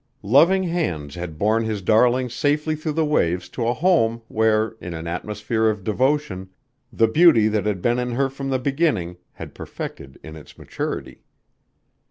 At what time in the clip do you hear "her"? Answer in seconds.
8.13-8.27